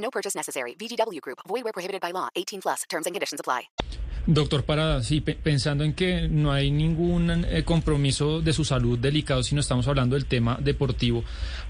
No 0.00 0.10
purchase 0.10 0.36
necessary. 0.36 0.74
VGW 0.76 1.20
Group. 1.20 1.38
Void 1.46 1.62
where 1.64 1.72
prohibited 1.72 2.00
by 2.00 2.12
law. 2.12 2.28
18 2.34 2.60
plus. 2.60 2.80
Terms 2.88 3.06
and 3.06 3.14
conditions 3.14 3.40
apply. 3.40 3.68
Doctor 4.26 4.62
Parada, 4.62 5.02
sí, 5.02 5.22
pe- 5.22 5.34
pensando 5.34 5.82
en 5.82 5.94
que 5.94 6.28
no 6.28 6.52
hay 6.52 6.70
ningún 6.70 7.30
eh, 7.30 7.64
compromiso 7.64 8.42
de 8.42 8.52
su 8.52 8.64
salud 8.66 8.98
delicado, 8.98 9.42
sino 9.42 9.60
estamos 9.62 9.88
hablando 9.88 10.14
del 10.14 10.26
tema 10.26 10.58
deportivo, 10.60 11.24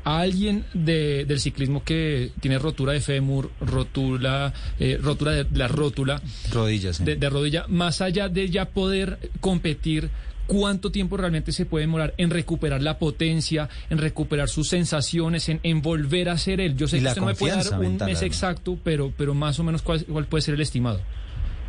¿a 0.04 0.18
alguien 0.20 0.64
de- 0.74 1.24
del 1.26 1.38
ciclismo 1.38 1.84
que 1.84 2.32
tiene 2.40 2.58
rotura 2.58 2.92
de 2.92 3.00
fémur, 3.00 3.50
rotura, 3.60 4.52
eh, 4.80 4.98
rotura 5.00 5.32
de 5.32 5.46
la 5.56 5.68
rótula, 5.68 6.20
Rodillas. 6.52 7.00
¿eh? 7.00 7.04
de, 7.04 7.16
de 7.16 7.30
rodilla, 7.30 7.66
más 7.68 8.00
allá 8.00 8.28
de 8.28 8.50
ya 8.50 8.66
poder 8.68 9.30
competir, 9.40 10.10
¿cuánto 10.50 10.90
tiempo 10.90 11.16
realmente 11.16 11.52
se 11.52 11.64
puede 11.64 11.84
demorar 11.84 12.12
en 12.16 12.28
recuperar 12.28 12.82
la 12.82 12.98
potencia, 12.98 13.68
en 13.88 13.98
recuperar 13.98 14.48
sus 14.48 14.68
sensaciones, 14.68 15.48
en, 15.48 15.60
en 15.62 15.80
volver 15.80 16.28
a 16.28 16.36
ser 16.36 16.60
él? 16.60 16.76
Yo 16.76 16.88
sé 16.88 16.98
Y 16.98 17.02
que 17.02 17.06
usted 17.06 17.20
no 17.20 17.28
me 17.28 17.34
puede 17.36 17.54
dar 17.54 17.72
un 17.74 17.80
mental, 17.80 18.08
mes 18.08 18.22
exacto, 18.22 18.76
pero, 18.82 19.12
pero 19.16 19.32
más 19.32 19.60
o 19.60 19.64
menos 19.64 19.82
cuál, 19.82 20.04
cuál 20.06 20.24
puede 20.24 20.42
ser 20.42 20.54
el 20.54 20.60
estimado. 20.60 21.00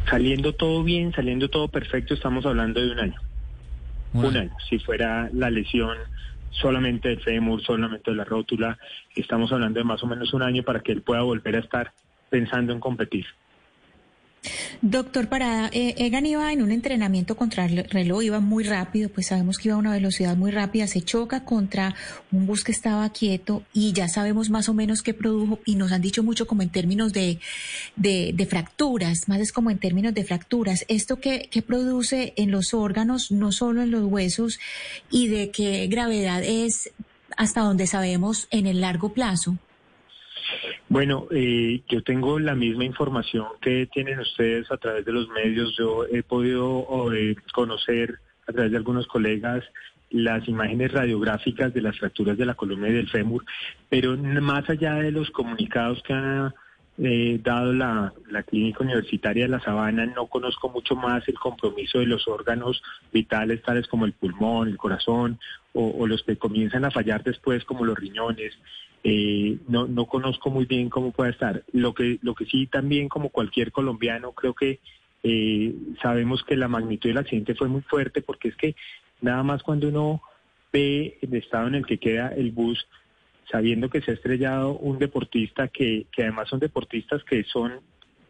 Saliendo 0.09 0.53
todo 0.53 0.83
bien, 0.83 1.13
saliendo 1.13 1.47
todo 1.47 1.67
perfecto, 1.67 2.15
estamos 2.15 2.43
hablando 2.47 2.81
de 2.81 2.91
un 2.91 2.99
año. 2.99 3.21
Un 4.13 4.35
año. 4.35 4.51
Si 4.67 4.79
fuera 4.79 5.29
la 5.31 5.51
lesión 5.51 5.95
solamente 6.49 7.09
del 7.09 7.21
fémur, 7.21 7.61
solamente 7.61 8.09
de 8.09 8.17
la 8.17 8.23
rótula, 8.23 8.79
estamos 9.15 9.51
hablando 9.51 9.79
de 9.79 9.83
más 9.83 10.01
o 10.01 10.07
menos 10.07 10.33
un 10.33 10.41
año 10.41 10.63
para 10.63 10.79
que 10.79 10.91
él 10.91 11.03
pueda 11.03 11.21
volver 11.21 11.55
a 11.55 11.59
estar 11.59 11.91
pensando 12.31 12.73
en 12.73 12.79
competir. 12.79 13.27
Doctor 14.81 15.29
Parada, 15.29 15.69
eh, 15.71 15.93
Egan 15.97 16.25
iba 16.25 16.51
en 16.51 16.63
un 16.63 16.71
entrenamiento 16.71 17.37
contra 17.37 17.65
el 17.65 17.83
reloj, 17.83 18.23
iba 18.23 18.39
muy 18.39 18.63
rápido, 18.63 19.09
pues 19.09 19.27
sabemos 19.27 19.59
que 19.59 19.67
iba 19.67 19.75
a 19.75 19.79
una 19.79 19.91
velocidad 19.91 20.35
muy 20.35 20.49
rápida, 20.49 20.87
se 20.87 21.03
choca 21.03 21.45
contra 21.45 21.93
un 22.31 22.47
bus 22.47 22.63
que 22.63 22.71
estaba 22.71 23.07
quieto 23.11 23.61
y 23.73 23.93
ya 23.93 24.07
sabemos 24.07 24.49
más 24.49 24.69
o 24.69 24.73
menos 24.73 25.03
qué 25.03 25.13
produjo 25.13 25.59
y 25.65 25.75
nos 25.75 25.91
han 25.91 26.01
dicho 26.01 26.23
mucho 26.23 26.47
como 26.47 26.63
en 26.63 26.69
términos 26.69 27.13
de, 27.13 27.39
de, 27.95 28.47
fracturas, 28.49 29.29
más 29.29 29.39
es 29.39 29.51
como 29.51 29.69
en 29.69 29.77
términos 29.77 30.15
de 30.15 30.23
fracturas. 30.23 30.85
¿Esto 30.87 31.19
qué, 31.19 31.47
qué 31.51 31.61
produce 31.61 32.33
en 32.35 32.49
los 32.49 32.73
órganos, 32.73 33.31
no 33.31 33.51
solo 33.51 33.83
en 33.83 33.91
los 33.91 34.05
huesos 34.05 34.59
y 35.11 35.27
de 35.27 35.51
qué 35.51 35.85
gravedad 35.87 36.41
es 36.43 36.89
hasta 37.37 37.61
donde 37.61 37.85
sabemos 37.85 38.47
en 38.49 38.65
el 38.65 38.81
largo 38.81 39.13
plazo? 39.13 39.59
Bueno, 40.89 41.27
eh, 41.31 41.81
yo 41.89 42.03
tengo 42.03 42.39
la 42.39 42.55
misma 42.55 42.83
información 42.83 43.47
que 43.61 43.87
tienen 43.87 44.19
ustedes 44.19 44.71
a 44.71 44.77
través 44.77 45.05
de 45.05 45.11
los 45.11 45.29
medios. 45.29 45.75
Yo 45.77 46.05
he 46.05 46.23
podido 46.23 46.85
eh, 47.13 47.35
conocer 47.53 48.19
a 48.47 48.51
través 48.51 48.71
de 48.71 48.77
algunos 48.77 49.07
colegas 49.07 49.63
las 50.09 50.47
imágenes 50.47 50.91
radiográficas 50.91 51.73
de 51.73 51.81
las 51.81 51.97
fracturas 51.97 52.37
de 52.37 52.45
la 52.45 52.55
columna 52.55 52.89
y 52.89 52.93
del 52.93 53.09
fémur, 53.09 53.45
pero 53.89 54.17
más 54.17 54.69
allá 54.69 54.95
de 54.95 55.11
los 55.11 55.31
comunicados 55.31 56.03
que 56.03 56.13
ha 56.13 56.53
eh, 56.97 57.39
dado 57.41 57.71
la, 57.71 58.13
clínica 58.45 58.83
universitaria 58.83 59.45
de 59.45 59.49
La 59.49 59.61
Sabana, 59.61 60.05
no 60.05 60.27
conozco 60.27 60.67
mucho 60.67 60.97
más 60.97 61.25
el 61.29 61.35
compromiso 61.35 61.99
de 61.99 62.07
los 62.07 62.27
órganos 62.27 62.83
vitales 63.13 63.61
tales 63.61 63.87
como 63.87 64.05
el 64.05 64.11
pulmón, 64.11 64.67
el 64.67 64.77
corazón 64.77 65.39
o 65.73 66.05
los 66.05 66.21
que 66.23 66.35
comienzan 66.35 66.83
a 66.83 66.91
fallar 66.91 67.23
después 67.23 67.63
como 67.63 67.85
los 67.85 67.97
riñones. 67.97 68.53
Eh, 69.03 69.57
no, 69.67 69.87
no 69.87 70.05
conozco 70.05 70.51
muy 70.51 70.65
bien 70.65 70.89
cómo 70.89 71.11
puede 71.11 71.31
estar. 71.31 71.63
Lo 71.73 71.93
que, 71.93 72.19
lo 72.21 72.35
que 72.35 72.45
sí 72.45 72.67
también, 72.67 73.09
como 73.09 73.29
cualquier 73.29 73.71
colombiano, 73.71 74.33
creo 74.33 74.53
que 74.53 74.79
eh, 75.23 75.73
sabemos 76.01 76.43
que 76.43 76.55
la 76.55 76.67
magnitud 76.67 77.09
del 77.09 77.17
accidente 77.17 77.55
fue 77.55 77.67
muy 77.67 77.81
fuerte 77.81 78.21
porque 78.21 78.49
es 78.49 78.55
que 78.55 78.75
nada 79.21 79.43
más 79.43 79.63
cuando 79.63 79.87
uno 79.87 80.21
ve 80.71 81.17
el 81.21 81.33
estado 81.35 81.67
en 81.67 81.75
el 81.75 81.85
que 81.85 81.97
queda 81.97 82.29
el 82.29 82.51
bus, 82.51 82.87
sabiendo 83.51 83.89
que 83.89 84.01
se 84.01 84.11
ha 84.11 84.13
estrellado 84.13 84.77
un 84.77 84.99
deportista 84.99 85.67
que, 85.67 86.05
que 86.11 86.23
además 86.23 86.49
son 86.49 86.59
deportistas 86.59 87.23
que 87.23 87.43
son 87.43 87.81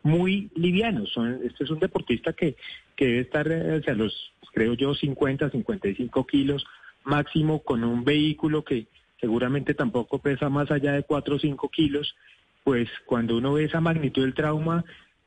muy 0.04 0.50
livianos. 0.56 1.12
Son, 1.12 1.40
este 1.44 1.63
es 1.66 1.70
un 1.70 1.80
deportista 1.80 2.34
que, 2.34 2.56
que 2.96 3.06
debe 3.06 3.20
estar, 3.20 3.48
eh, 3.51 3.82
sea, 3.84 3.94
los, 3.94 4.34
creo 4.54 4.74
yo, 4.74 4.96
50, 4.96 5.50
55 5.50 6.25
kilos 6.28 6.66
máximo 7.04 7.63
con 7.63 7.84
un 7.84 8.04
vehículo 8.04 8.63
que, 8.63 8.88
seguramente 9.22 9.74
tampoco 9.75 10.20
pesa 10.20 10.50
más 10.50 10.70
allá 10.72 10.94
de 10.94 11.04
4 11.04 11.36
o 11.36 11.40
5 11.40 11.70
kilos, 11.70 12.16
pues 12.63 12.90
cuando 13.06 13.38
uno 13.38 13.54
ve 13.54 13.66
esa 13.66 13.80
magnitud 13.80 14.24
del 14.24 14.34
trauma, 14.34 14.84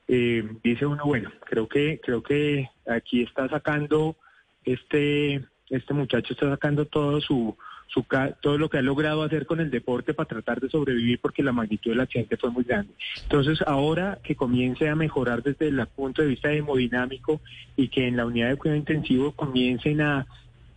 eh, 0.07 0.47
dice 0.63 0.85
uno, 0.85 1.03
bueno, 1.05 1.31
creo 1.45 1.67
que, 1.67 1.99
creo 2.03 2.21
que 2.21 2.69
aquí 2.87 3.23
está 3.23 3.47
sacando, 3.49 4.17
este, 4.65 5.43
este 5.69 5.93
muchacho 5.93 6.33
está 6.33 6.49
sacando 6.49 6.85
todo 6.85 7.21
su, 7.21 7.55
su, 7.87 8.05
todo 8.41 8.57
lo 8.57 8.69
que 8.69 8.77
ha 8.77 8.81
logrado 8.81 9.23
hacer 9.23 9.45
con 9.45 9.59
el 9.59 9.71
deporte 9.71 10.13
para 10.13 10.27
tratar 10.27 10.59
de 10.59 10.69
sobrevivir 10.69 11.19
porque 11.19 11.43
la 11.43 11.51
magnitud 11.53 11.91
del 11.91 12.01
accidente 12.01 12.37
fue 12.37 12.51
muy 12.51 12.63
grande. 12.63 12.93
Entonces, 13.23 13.61
ahora 13.65 14.19
que 14.23 14.35
comience 14.35 14.89
a 14.89 14.95
mejorar 14.95 15.41
desde 15.41 15.69
el 15.69 15.85
punto 15.87 16.21
de 16.21 16.29
vista 16.29 16.51
hemodinámico 16.51 17.41
y 17.75 17.87
que 17.87 18.07
en 18.07 18.17
la 18.17 18.25
unidad 18.25 18.49
de 18.49 18.57
cuidado 18.57 18.77
intensivo 18.77 19.31
comiencen 19.31 20.01
a 20.01 20.27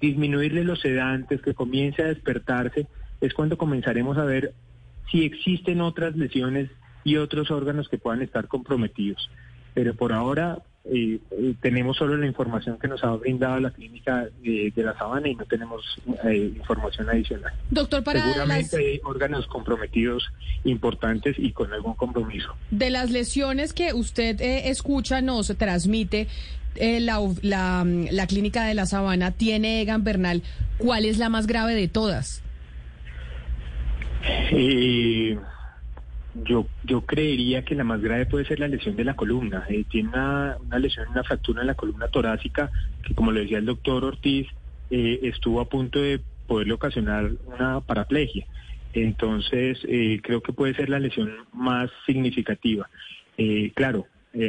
disminuirle 0.00 0.64
los 0.64 0.80
sedantes, 0.80 1.42
que 1.42 1.54
comience 1.54 2.02
a 2.02 2.06
despertarse, 2.06 2.86
es 3.20 3.34
cuando 3.34 3.58
comenzaremos 3.58 4.18
a 4.18 4.24
ver 4.24 4.54
si 5.10 5.24
existen 5.24 5.80
otras 5.80 6.16
lesiones 6.16 6.70
y 7.04 7.16
otros 7.16 7.50
órganos 7.50 7.88
que 7.88 7.98
puedan 7.98 8.22
estar 8.22 8.48
comprometidos. 8.48 9.30
Pero 9.74 9.94
por 9.94 10.12
ahora 10.12 10.58
eh, 10.90 11.20
eh, 11.30 11.54
tenemos 11.60 11.98
solo 11.98 12.16
la 12.16 12.26
información 12.26 12.78
que 12.78 12.88
nos 12.88 13.04
ha 13.04 13.10
brindado 13.12 13.60
la 13.60 13.70
clínica 13.70 14.28
de, 14.42 14.72
la 14.76 14.96
Sabana 14.96 15.28
y 15.28 15.34
no 15.34 15.44
tenemos 15.44 15.84
eh, 16.24 16.52
información 16.56 17.08
adicional. 17.10 17.52
Doctor, 17.70 18.02
para 18.02 18.22
Seguramente 18.22 18.76
hay 18.76 19.00
órganos 19.04 19.46
comprometidos 19.46 20.24
importantes 20.64 21.36
y 21.38 21.52
con 21.52 21.72
algún 21.72 21.94
compromiso. 21.94 22.54
De 22.70 22.90
las 22.90 23.10
lesiones 23.10 23.74
que 23.74 23.92
usted 23.92 24.40
escucha, 24.40 25.20
nos 25.20 25.48
transmite, 25.58 26.26
la, 26.74 27.20
la, 27.42 27.84
la, 27.84 28.26
clínica 28.26 28.64
de 28.64 28.74
la 28.74 28.86
Sabana 28.86 29.32
tiene 29.32 29.82
Egan 29.82 30.04
Bernal, 30.04 30.42
¿cuál 30.78 31.04
es 31.04 31.18
la 31.18 31.28
más 31.28 31.46
grave 31.46 31.74
de 31.74 31.88
todas? 31.88 32.42
Yo, 36.44 36.66
yo 36.84 37.00
creería 37.02 37.64
que 37.64 37.74
la 37.74 37.84
más 37.84 38.00
grave 38.00 38.26
puede 38.26 38.44
ser 38.44 38.60
la 38.60 38.68
lesión 38.68 38.96
de 38.96 39.04
la 39.04 39.16
columna. 39.16 39.64
Eh, 39.68 39.84
tiene 39.88 40.10
una, 40.10 40.56
lesión, 40.78 41.08
una 41.08 41.24
fractura 41.24 41.62
en 41.62 41.66
la 41.66 41.74
columna 41.74 42.08
torácica 42.08 42.70
que, 43.02 43.14
como 43.14 43.32
le 43.32 43.40
decía 43.40 43.58
el 43.58 43.66
doctor 43.66 44.04
Ortiz, 44.04 44.46
eh, 44.90 45.20
estuvo 45.22 45.60
a 45.60 45.68
punto 45.68 46.00
de 46.00 46.20
poderle 46.46 46.74
ocasionar 46.74 47.30
una 47.46 47.80
paraplegia. 47.80 48.46
Entonces, 48.92 49.78
eh, 49.88 50.20
creo 50.22 50.42
que 50.42 50.52
puede 50.52 50.74
ser 50.74 50.88
la 50.88 50.98
lesión 50.98 51.30
más 51.52 51.90
significativa. 52.06 52.88
claro, 53.74 54.06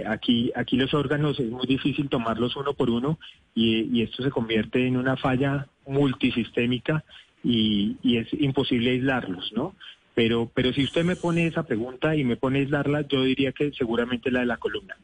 aquí, 0.08 0.52
aquí 0.56 0.76
los 0.76 0.94
órganos 0.94 1.40
es 1.40 1.50
muy 1.50 1.66
difícil 1.68 2.10
tomarlos 2.10 2.56
uno 2.56 2.74
por 2.74 2.90
uno 2.90 3.20
y 3.54 4.02
esto 4.02 4.24
se 4.24 4.32
convierte 4.32 4.86
en 4.88 4.98
una 4.98 5.16
falla 5.16 5.68
multisistémica 5.86 7.04
y, 7.44 7.98
es 8.18 8.28
imposible 8.34 8.92
aislarlos, 8.92 9.52
¿no? 9.54 9.76
Pero, 10.16 10.52
pero 10.54 10.74
si 10.74 10.84
usted 10.84 11.06
me 11.06 11.16
pone 11.16 11.48
esa 11.48 11.64
pregunta 11.64 12.16
y 12.16 12.24
me 12.24 12.36
pone 12.36 12.60
aislarla, 12.60 13.02
yo 13.08 13.24
diría 13.24 13.52
que 13.52 13.72
seguramente 13.72 14.32
la 14.32 14.42
de 14.42 14.48
la 14.48 14.58
columna. 14.58 14.98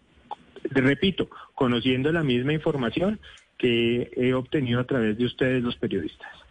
Repito, 0.64 1.30
conociendo 1.54 2.12
la 2.12 2.24
misma 2.24 2.54
información 2.54 3.20
que 3.58 4.12
he 4.16 4.34
obtenido 4.34 4.80
a 4.80 4.86
través 4.86 5.18
de 5.18 5.26
ustedes 5.26 5.64
los 5.64 5.78
periodistas. 5.78 6.45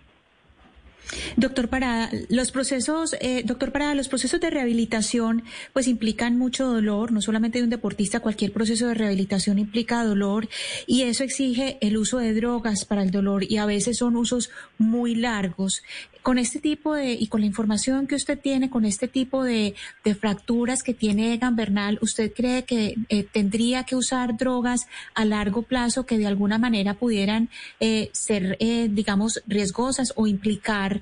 Doctor 1.37 1.69
Parada, 1.69 2.11
los 2.29 2.51
procesos, 2.51 3.15
eh, 3.21 3.43
doctor 3.45 3.73
Parada, 3.73 3.95
los 3.95 4.09
procesos 4.09 4.41
de 4.41 4.51
rehabilitación 4.51 5.45
pues 5.73 5.87
implican 5.87 6.39
mucho 6.39 6.67
dolor, 6.67 7.13
no 7.13 7.21
solamente 7.21 7.59
de 7.59 7.65
un 7.65 7.71
deportista, 7.71 8.21
cualquier 8.21 8.53
proceso 8.53 8.87
de 8.89 8.95
rehabilitación 8.95 9.59
implica 9.59 10.05
dolor 10.05 10.49
y 10.87 11.03
eso 11.03 11.25
exige 11.25 11.79
el 11.81 11.97
uso 11.97 12.19
de 12.19 12.35
drogas 12.35 12.85
para 12.85 13.03
el 13.03 13.11
dolor 13.11 13.45
y 13.45 13.59
a 13.59 13.67
veces 13.67 13.99
son 13.99 14.17
usos 14.17 14.51
muy 14.79 15.15
largos. 15.15 15.83
Con 16.23 16.39
este 16.39 16.59
tipo 16.59 16.95
de, 16.95 17.13
y 17.13 17.27
con 17.27 17.43
la 17.43 17.47
información 17.47 18.07
que 18.07 18.15
usted 18.15 18.39
tiene, 18.39 18.71
con 18.71 18.87
este 18.87 19.09
tipo 19.09 19.45
de, 19.45 19.75
fracturas 20.19 20.83
que 20.83 20.95
tiene 20.95 21.35
Egan 21.35 21.55
Bernal, 21.55 21.99
¿usted 22.01 22.33
cree 22.33 22.63
que 22.65 22.95
eh, 23.11 23.25
tendría 23.31 23.85
que 23.85 23.95
usar 23.95 24.39
drogas 24.39 24.87
a 25.15 25.27
largo 25.27 25.63
plazo 25.63 26.07
que 26.07 26.17
de 26.17 26.27
alguna 26.27 26.57
manera 26.57 26.95
pudieran 26.95 27.51
eh, 27.79 28.09
ser, 28.13 28.57
eh, 28.61 28.89
digamos, 28.91 29.43
riesgosas 29.47 30.15
o 30.17 30.27
implicar 30.27 30.94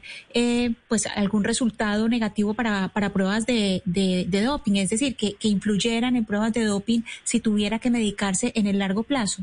pues 0.88 1.06
algún 1.06 1.44
resultado 1.44 2.08
negativo 2.08 2.54
para, 2.54 2.88
para 2.88 3.12
pruebas 3.12 3.46
de, 3.46 3.82
de, 3.84 4.42
doping? 4.42 4.76
Es 4.76 4.90
decir, 4.90 5.16
que, 5.16 5.34
que 5.34 5.48
influyeran 5.48 6.16
en 6.16 6.24
pruebas 6.24 6.52
de 6.52 6.64
doping 6.64 7.00
si 7.24 7.40
tuviera 7.40 7.78
que 7.78 7.90
medicarse 7.90 8.52
en 8.54 8.66
el 8.66 8.78
largo 8.78 9.02
plazo. 9.02 9.42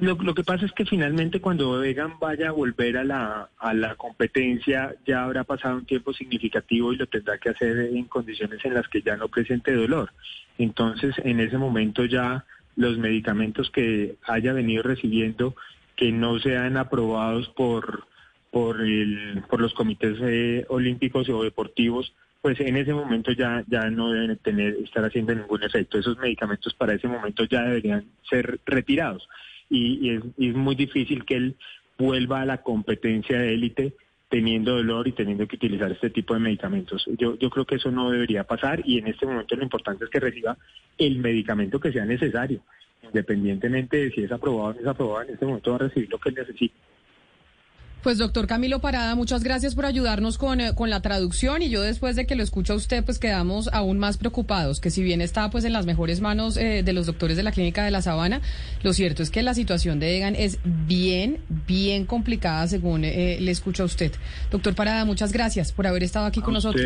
Lo, 0.00 0.34
que 0.34 0.42
pasa 0.42 0.66
es 0.66 0.72
que 0.72 0.84
finalmente 0.84 1.40
cuando 1.40 1.84
Egan 1.84 2.18
vaya 2.18 2.48
a 2.48 2.52
volver 2.52 2.96
a 2.96 3.04
la, 3.04 3.50
a 3.58 3.74
la 3.74 3.94
competencia 3.94 4.96
ya 5.06 5.22
habrá 5.22 5.44
pasado 5.44 5.76
un 5.76 5.84
tiempo 5.84 6.12
significativo 6.12 6.92
y 6.92 6.96
lo 6.96 7.06
tendrá 7.06 7.38
que 7.38 7.50
hacer 7.50 7.78
en 7.78 8.04
condiciones 8.06 8.64
en 8.64 8.74
las 8.74 8.88
que 8.88 9.02
ya 9.02 9.16
no 9.16 9.28
presente 9.28 9.72
dolor. 9.72 10.12
Entonces, 10.58 11.14
en 11.22 11.38
ese 11.38 11.58
momento 11.58 12.04
ya 12.04 12.44
los 12.74 12.98
medicamentos 12.98 13.70
que 13.70 14.16
haya 14.24 14.52
venido 14.52 14.82
recibiendo 14.82 15.54
que 15.94 16.10
no 16.10 16.40
sean 16.40 16.76
aprobados 16.76 17.48
por 17.50 18.08
por 18.50 18.80
el 18.80 19.42
por 19.48 19.60
los 19.60 19.74
comités 19.74 20.16
eh, 20.22 20.64
olímpicos 20.68 21.28
o 21.28 21.42
deportivos 21.42 22.14
pues 22.40 22.60
en 22.60 22.76
ese 22.76 22.94
momento 22.94 23.32
ya 23.32 23.64
ya 23.66 23.90
no 23.90 24.10
deben 24.10 24.36
tener 24.38 24.76
estar 24.84 25.04
haciendo 25.04 25.34
ningún 25.34 25.62
efecto 25.62 25.98
esos 25.98 26.18
medicamentos 26.18 26.74
para 26.74 26.94
ese 26.94 27.08
momento 27.08 27.44
ya 27.44 27.62
deberían 27.62 28.04
ser 28.28 28.60
retirados 28.64 29.28
y, 29.70 30.10
es, 30.10 30.54
muy 30.54 30.74
difícil 30.74 31.24
que 31.24 31.36
él 31.36 31.56
vuelva 31.98 32.42
a 32.42 32.46
la 32.46 32.62
competencia 32.62 33.38
de 33.38 33.54
élite 33.54 33.94
teniendo 34.28 34.76
dolor 34.76 35.08
y 35.08 35.12
teniendo 35.12 35.46
que 35.46 35.56
utilizar 35.56 35.90
este 35.90 36.10
tipo 36.10 36.34
de 36.34 36.40
medicamentos. 36.40 37.04
Yo, 37.18 37.38
yo 37.38 37.48
creo 37.48 37.64
que 37.64 37.76
eso 37.76 37.90
no 37.90 38.10
debería 38.10 38.44
pasar 38.44 38.82
y 38.84 38.98
en 38.98 39.08
este 39.08 39.26
momento 39.26 39.56
lo 39.56 39.62
importante 39.62 40.04
es 40.04 40.10
que 40.10 40.20
reciba 40.20 40.56
el 40.98 41.18
medicamento 41.18 41.80
que 41.80 41.92
sea 41.92 42.04
necesario, 42.04 42.60
independientemente 43.02 43.96
de 43.96 44.10
si 44.10 44.22
es 44.22 44.32
aprobado 44.32 44.68
o 44.68 44.72
no 44.74 44.80
es 44.80 44.86
aprobado, 44.86 45.22
en 45.22 45.34
este 45.34 45.46
momento 45.46 45.70
va 45.70 45.76
a 45.76 45.80
recibir 45.80 46.10
lo 46.10 46.18
que 46.18 46.32
necesita. 46.32 46.76
Pues 48.02 48.16
doctor 48.16 48.46
Camilo 48.46 48.78
Parada, 48.80 49.16
muchas 49.16 49.42
gracias 49.42 49.74
por 49.74 49.84
ayudarnos 49.84 50.38
con, 50.38 50.60
eh, 50.60 50.70
con, 50.76 50.88
la 50.88 51.02
traducción 51.02 51.62
y 51.62 51.68
yo 51.68 51.82
después 51.82 52.14
de 52.14 52.26
que 52.26 52.36
lo 52.36 52.44
escucho 52.44 52.74
a 52.74 52.76
usted 52.76 53.04
pues 53.04 53.18
quedamos 53.18 53.68
aún 53.72 53.98
más 53.98 54.18
preocupados, 54.18 54.80
que 54.80 54.90
si 54.90 55.02
bien 55.02 55.20
está 55.20 55.50
pues 55.50 55.64
en 55.64 55.72
las 55.72 55.84
mejores 55.84 56.20
manos 56.20 56.56
eh, 56.56 56.84
de 56.84 56.92
los 56.92 57.06
doctores 57.06 57.36
de 57.36 57.42
la 57.42 57.50
clínica 57.50 57.84
de 57.84 57.90
la 57.90 58.00
Sabana, 58.00 58.40
lo 58.84 58.92
cierto 58.92 59.24
es 59.24 59.30
que 59.30 59.42
la 59.42 59.52
situación 59.52 59.98
de 59.98 60.16
Egan 60.16 60.36
es 60.36 60.60
bien, 60.64 61.40
bien 61.66 62.06
complicada 62.06 62.68
según 62.68 63.02
eh, 63.04 63.38
le 63.40 63.50
escucho 63.50 63.82
a 63.82 63.86
usted. 63.86 64.12
Doctor 64.52 64.76
Parada, 64.76 65.04
muchas 65.04 65.32
gracias 65.32 65.72
por 65.72 65.88
haber 65.88 66.04
estado 66.04 66.26
aquí 66.26 66.40
con 66.40 66.54
nosotros. 66.54 66.84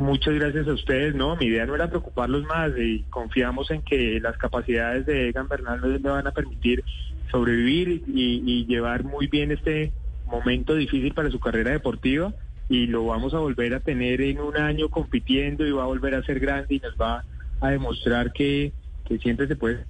Muchas 0.00 0.34
gracias 0.34 0.66
a 0.66 0.72
ustedes. 0.72 1.14
No, 1.14 1.36
mi 1.36 1.46
idea 1.46 1.64
no 1.64 1.76
era 1.76 1.88
preocuparlos 1.88 2.42
más 2.42 2.72
y 2.76 3.04
confiamos 3.08 3.70
en 3.70 3.82
que 3.82 4.18
las 4.20 4.36
capacidades 4.36 5.06
de 5.06 5.28
Egan 5.28 5.46
Bernal 5.46 5.80
le 5.80 5.98
van 6.00 6.26
a 6.26 6.32
permitir 6.32 6.82
sobrevivir 7.30 8.02
y, 8.08 8.42
y 8.44 8.66
llevar 8.66 9.04
muy 9.04 9.28
bien 9.28 9.52
este 9.52 9.92
momento 10.34 10.74
difícil 10.74 11.14
para 11.14 11.30
su 11.30 11.40
carrera 11.40 11.70
deportiva 11.72 12.32
y 12.68 12.86
lo 12.86 13.06
vamos 13.06 13.34
a 13.34 13.38
volver 13.38 13.74
a 13.74 13.80
tener 13.80 14.20
en 14.20 14.40
un 14.40 14.56
año 14.56 14.88
compitiendo 14.88 15.66
y 15.66 15.72
va 15.72 15.82
a 15.82 15.86
volver 15.86 16.14
a 16.14 16.22
ser 16.22 16.40
grande 16.40 16.74
y 16.74 16.80
nos 16.80 16.94
va 16.96 17.24
a 17.60 17.70
demostrar 17.70 18.32
que, 18.32 18.72
que 19.06 19.18
siempre 19.18 19.46
se 19.46 19.56
puede. 19.56 19.84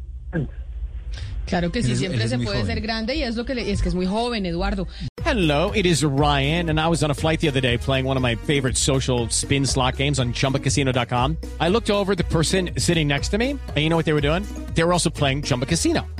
Claro 1.46 1.70
que 1.70 1.82
sí, 1.82 1.94
siempre 1.94 2.26
se 2.26 2.38
puede 2.38 2.64
ser 2.64 2.80
grande 2.80 3.16
y 3.16 3.22
es 3.22 3.36
lo 3.36 3.44
que 3.44 3.54
le, 3.54 3.70
es 3.70 3.82
que 3.82 3.88
es 3.88 3.94
muy 3.94 4.06
joven, 4.06 4.46
Eduardo. 4.46 4.86
Hello, 5.24 5.72
it 5.74 5.86
is 5.86 6.04
Ryan 6.04 6.68
and 6.70 6.78
I 6.78 6.88
was 6.88 7.02
on 7.02 7.10
a 7.10 7.14
flight 7.14 7.40
the 7.40 7.48
other 7.48 7.60
day 7.60 7.78
playing 7.78 8.06
one 8.06 8.16
of 8.16 8.22
my 8.22 8.34
favorite 8.34 8.76
social 8.76 9.28
spin 9.30 9.66
slot 9.66 9.96
games 9.96 10.18
on 10.18 10.32
chumbacasino.com. 10.32 11.36
I 11.60 11.68
looked 11.68 11.90
over 11.90 12.14
the 12.14 12.24
person 12.24 12.70
sitting 12.78 13.08
next 13.08 13.30
to 13.30 13.38
me 13.38 13.50
and 13.50 13.78
you 13.78 13.88
know 13.88 13.96
what 13.96 14.04
they 14.04 14.12
were 14.12 14.20
doing? 14.20 14.44
They 14.74 14.84
were 14.84 14.92
also 14.92 15.10
playing 15.10 15.42
Chumba 15.42 15.66
Casino. 15.66 16.06